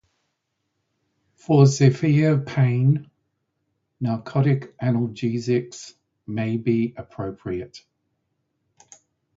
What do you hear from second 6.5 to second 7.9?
be appropriate.